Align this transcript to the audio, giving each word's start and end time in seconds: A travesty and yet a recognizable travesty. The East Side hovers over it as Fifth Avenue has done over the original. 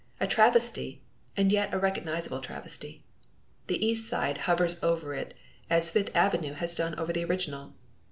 A 0.19 0.25
travesty 0.25 1.03
and 1.37 1.51
yet 1.51 1.71
a 1.71 1.77
recognizable 1.77 2.41
travesty. 2.41 3.03
The 3.67 3.85
East 3.85 4.07
Side 4.09 4.39
hovers 4.49 4.81
over 4.81 5.13
it 5.13 5.35
as 5.69 5.91
Fifth 5.91 6.09
Avenue 6.15 6.53
has 6.53 6.73
done 6.73 6.97
over 6.97 7.13
the 7.13 7.23
original. 7.23 7.75